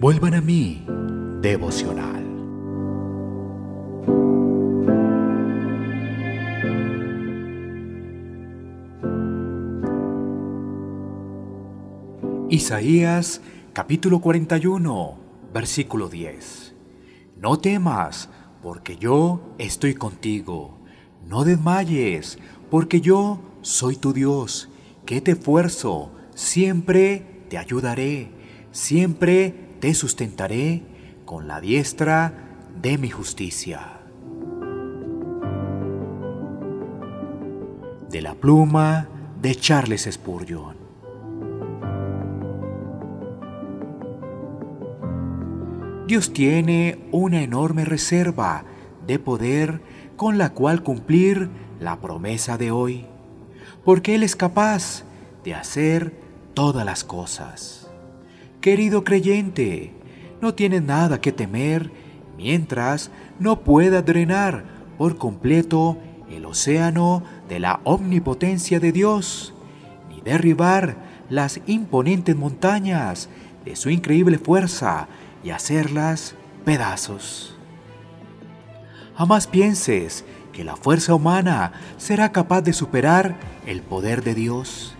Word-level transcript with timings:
Vuelvan 0.00 0.34
a 0.34 0.40
mí, 0.40 0.84
devocional. 1.42 2.24
Isaías 12.48 13.42
capítulo 13.72 14.20
41, 14.20 15.18
versículo 15.52 16.08
10. 16.08 16.74
No 17.36 17.58
temas, 17.58 18.30
porque 18.62 18.96
yo 18.96 19.54
estoy 19.58 19.94
contigo. 19.94 20.78
No 21.26 21.44
desmayes, 21.44 22.38
porque 22.70 23.00
yo 23.00 23.40
soy 23.60 23.96
tu 23.96 24.12
Dios, 24.12 24.70
que 25.04 25.20
te 25.20 25.32
esfuerzo, 25.32 26.10
siempre 26.34 27.29
te 27.50 27.58
ayudaré, 27.58 28.28
siempre 28.70 29.52
te 29.80 29.92
sustentaré 29.92 30.82
con 31.24 31.48
la 31.48 31.60
diestra 31.60 32.32
de 32.80 32.96
mi 32.96 33.10
justicia. 33.10 33.98
De 38.08 38.22
la 38.22 38.34
pluma 38.34 39.08
de 39.42 39.56
Charles 39.56 40.08
Spurgeon. 40.10 40.76
Dios 46.06 46.32
tiene 46.32 47.00
una 47.10 47.42
enorme 47.42 47.84
reserva 47.84 48.64
de 49.08 49.18
poder 49.18 49.80
con 50.16 50.38
la 50.38 50.50
cual 50.50 50.84
cumplir 50.84 51.50
la 51.80 52.00
promesa 52.00 52.56
de 52.58 52.70
hoy, 52.70 53.06
porque 53.84 54.14
Él 54.14 54.22
es 54.22 54.36
capaz 54.36 55.02
de 55.42 55.54
hacer 55.54 56.29
todas 56.60 56.84
las 56.84 57.04
cosas. 57.04 57.88
Querido 58.60 59.02
creyente, 59.02 59.94
no 60.42 60.52
tienes 60.52 60.82
nada 60.82 61.18
que 61.18 61.32
temer 61.32 61.90
mientras 62.36 63.10
no 63.38 63.60
pueda 63.60 64.02
drenar 64.02 64.64
por 64.98 65.16
completo 65.16 65.96
el 66.30 66.44
océano 66.44 67.22
de 67.48 67.60
la 67.60 67.80
omnipotencia 67.84 68.78
de 68.78 68.92
Dios, 68.92 69.54
ni 70.10 70.20
derribar 70.20 70.96
las 71.30 71.62
imponentes 71.66 72.36
montañas 72.36 73.30
de 73.64 73.74
su 73.74 73.88
increíble 73.88 74.36
fuerza 74.36 75.08
y 75.42 75.52
hacerlas 75.52 76.34
pedazos. 76.66 77.56
Jamás 79.16 79.46
pienses 79.46 80.26
que 80.52 80.62
la 80.62 80.76
fuerza 80.76 81.14
humana 81.14 81.72
será 81.96 82.32
capaz 82.32 82.60
de 82.60 82.74
superar 82.74 83.36
el 83.64 83.80
poder 83.80 84.22
de 84.22 84.34
Dios. 84.34 84.94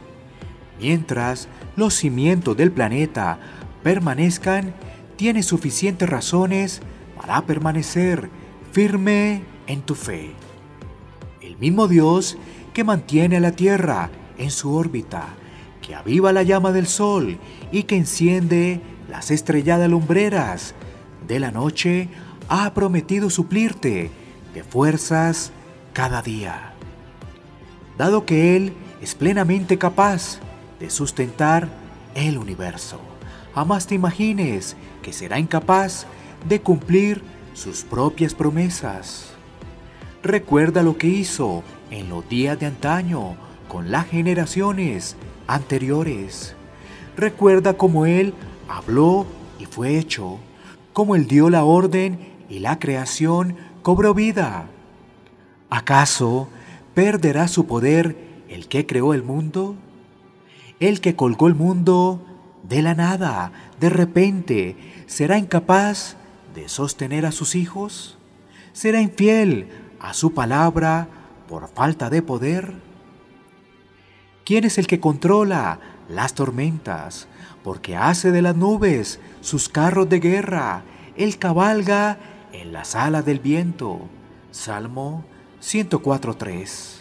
Mientras 0.81 1.49
los 1.77 1.95
cimientos 1.95 2.57
del 2.57 2.73
planeta 2.73 3.39
permanezcan, 3.83 4.75
tienes 5.17 5.45
suficientes 5.45 6.09
razones 6.09 6.81
para 7.17 7.43
permanecer 7.43 8.31
firme 8.73 9.43
en 9.67 9.83
tu 9.83 9.95
fe. 9.95 10.33
El 11.43 11.59
mismo 11.59 11.87
Dios 11.87 12.39
que 12.73 12.83
mantiene 12.83 13.37
a 13.37 13.41
la 13.41 13.53
Tierra 13.53 14.09
en 14.39 14.51
su 14.51 14.73
órbita, 14.73 15.27
que 15.83 15.95
aviva 15.95 16.33
la 16.33 16.45
llama 16.45 16.73
del 16.73 16.87
sol 16.87 17.39
y 17.71 17.83
que 17.83 17.97
enciende 17.97 18.81
las 19.11 19.31
estrelladas 19.31 19.91
lumbreras 19.91 20.75
de 21.29 21.41
la 21.41 21.51
noche, 21.51 22.09
ha 22.49 22.73
prometido 22.73 23.29
suplirte 23.29 24.11
de 24.55 24.63
fuerzas 24.63 25.53
cada 25.93 26.23
día. 26.23 26.73
Dado 27.99 28.25
que 28.25 28.57
Él 28.57 28.73
es 29.03 29.15
plenamente 29.15 29.77
capaz 29.77 30.41
de 30.81 30.91
sustentar 30.91 31.69
el 32.15 32.39
universo. 32.39 32.99
Jamás 33.55 33.87
te 33.87 33.95
imagines 33.95 34.77
que 35.03 35.13
será 35.13 35.39
incapaz 35.39 36.07
de 36.49 36.61
cumplir 36.61 37.23
sus 37.55 37.85
propias 37.85 38.35
promesas. 38.35 39.33
Recuerda 40.23 40.83
lo 40.83 40.97
que 40.97 41.07
hizo 41.07 41.63
en 41.91 42.09
los 42.09 42.29
días 42.29 42.59
de 42.59 42.67
antaño 42.67 43.37
con 43.69 43.91
las 43.91 44.07
generaciones 44.07 45.17
anteriores. 45.47 46.55
Recuerda 47.17 47.75
cómo 47.75 48.07
Él 48.07 48.35
habló 48.69 49.27
y 49.59 49.67
fue 49.67 49.99
hecho, 49.99 50.39
cómo 50.93 51.17
Él 51.17 51.27
dio 51.27 51.51
la 51.51 51.65
orden 51.65 52.19
y 52.49 52.61
la 52.61 52.79
creación 52.79 53.57
cobró 53.83 54.15
vida. 54.15 54.67
¿Acaso 55.69 56.49
perderá 56.95 57.49
su 57.49 57.67
poder 57.67 58.17
el 58.49 58.69
que 58.69 58.87
creó 58.87 59.15
el 59.15 59.23
mundo? 59.23 59.77
El 60.81 61.03
que 61.03 61.15
colgó 61.15 61.47
el 61.47 61.55
mundo 61.55 62.25
de 62.63 62.81
la 62.81 62.95
nada, 62.95 63.53
de 63.79 63.91
repente, 63.91 64.77
será 65.07 65.37
incapaz 65.37 66.17
de 66.55 66.69
sostener 66.71 67.27
a 67.27 67.33
sus 67.33 67.55
hijos? 67.55 68.19
¿Será 68.73 69.03
infiel 69.03 69.69
a 70.01 70.15
su 70.15 70.33
palabra 70.33 71.09
por 71.49 71.69
falta 71.69 72.09
de 72.09 72.23
poder? 72.23 72.73
¿Quién 74.45 74.65
es 74.65 74.79
el 74.79 74.87
que 74.87 75.01
controla 75.01 75.81
las 76.09 76.35
tormentas? 76.35 77.29
Porque 77.63 77.95
hace 77.95 78.31
de 78.31 78.41
las 78.41 78.57
nubes 78.57 79.21
sus 79.43 79.69
carros 79.69 80.09
de 80.09 80.19
guerra. 80.19 80.83
Él 81.15 81.39
cabalga 81.39 82.19
en 82.53 82.73
las 82.73 82.95
alas 82.95 83.27
del 83.27 83.39
viento. 83.39 84.01
Salmo 84.51 85.25
104.3. 85.61 86.97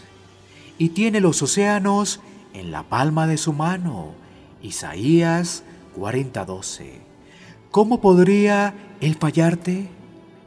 Y 0.77 0.89
tiene 0.89 1.21
los 1.21 1.41
océanos 1.41 2.19
en 2.53 2.71
la 2.71 2.83
palma 2.83 3.27
de 3.27 3.37
su 3.37 3.53
mano. 3.53 4.13
Isaías 4.61 5.63
40:12. 5.97 7.01
¿Cómo 7.71 8.01
podría 8.01 8.73
él 8.99 9.15
fallarte 9.15 9.89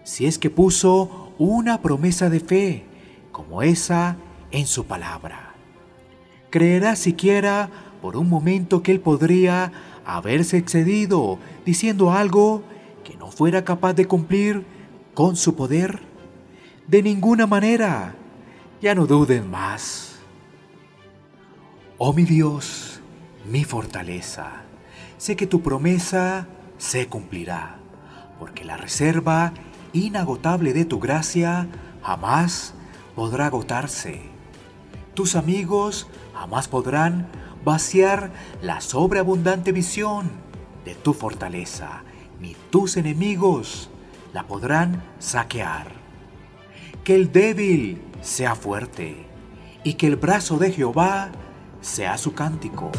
si 0.05 0.27
es 0.27 0.39
que 0.39 0.51
puso 0.51 1.33
una 1.39 1.81
promesa 1.81 2.31
de 2.31 2.41
fe 2.41 2.85
como 3.31 3.63
esa 3.63 4.17
en 4.51 4.67
su 4.67 4.85
palabra? 4.85 5.55
¿Creerás 6.51 6.99
siquiera 6.99 7.71
por 8.03 8.17
un 8.17 8.29
momento 8.29 8.83
que 8.83 8.93
él 8.93 9.01
podría 9.01 9.73
haberse 10.05 10.59
excedido 10.59 11.39
diciendo 11.65 12.13
algo 12.13 12.63
que 13.05 13.17
no 13.17 13.31
fuera 13.31 13.65
capaz 13.65 13.95
de 13.95 14.07
cumplir 14.07 14.67
con 15.15 15.37
su 15.37 15.55
poder? 15.55 16.01
De 16.87 17.03
ninguna 17.03 17.47
manera. 17.47 18.17
Ya 18.83 18.97
no 18.97 19.07
duden 19.07 19.49
más. 19.49 20.12
Oh 22.05 22.13
mi 22.13 22.25
Dios, 22.25 23.01
mi 23.49 23.63
fortaleza, 23.63 24.65
sé 25.19 25.37
que 25.37 25.47
tu 25.47 25.63
promesa 25.63 26.49
se 26.77 27.07
cumplirá, 27.07 27.77
porque 28.41 28.65
la 28.65 28.77
reserva 28.77 29.53
inagotable 29.93 30.73
de 30.73 30.85
tu 30.85 30.99
gracia 30.99 31.69
jamás 32.03 32.75
podrá 33.15 33.47
agotarse. 33.47 34.21
Tus 35.15 35.37
amigos 35.37 36.09
jamás 36.35 36.67
podrán 36.67 37.29
vaciar 37.65 38.33
la 38.63 38.81
sobreabundante 38.81 39.71
visión 39.71 40.29
de 40.85 40.97
tu 40.97 41.15
fortaleza, 41.15 42.03
ni 42.41 42.57
tus 42.71 42.97
enemigos 42.97 43.91
la 44.33 44.49
podrán 44.49 45.05
saquear. 45.21 45.87
Que 47.05 47.15
el 47.15 47.31
débil 47.31 48.03
sea 48.23 48.57
fuerte 48.57 49.25
y 49.85 49.95
que 49.95 50.09
el 50.09 50.17
brazo 50.17 50.59
de 50.59 50.73
Jehová 50.73 51.31
sea 51.83 52.17
su 52.17 52.33
cántico. 52.33 52.91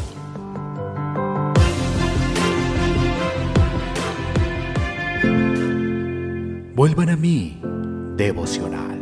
Vuelvan 6.74 7.08
a 7.08 7.16
mí, 7.16 7.60
devocional. 8.16 8.93